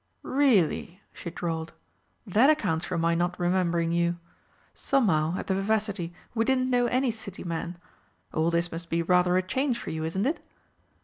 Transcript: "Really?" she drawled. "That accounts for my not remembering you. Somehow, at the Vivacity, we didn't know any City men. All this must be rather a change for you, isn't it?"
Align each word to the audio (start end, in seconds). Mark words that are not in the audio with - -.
"Really?" 0.23 0.99
she 1.13 1.29
drawled. 1.29 1.73
"That 2.25 2.49
accounts 2.49 2.85
for 2.85 2.97
my 2.97 3.13
not 3.13 3.39
remembering 3.39 3.91
you. 3.91 4.17
Somehow, 4.73 5.35
at 5.37 5.45
the 5.45 5.53
Vivacity, 5.53 6.11
we 6.33 6.43
didn't 6.43 6.71
know 6.71 6.87
any 6.87 7.11
City 7.11 7.43
men. 7.43 7.77
All 8.33 8.49
this 8.49 8.71
must 8.71 8.89
be 8.89 9.03
rather 9.03 9.37
a 9.37 9.43
change 9.43 9.77
for 9.77 9.91
you, 9.91 10.03
isn't 10.03 10.25
it?" 10.25 10.43